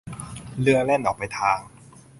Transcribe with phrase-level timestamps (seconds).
[0.59, 1.59] เรือแล่นออกไปทาง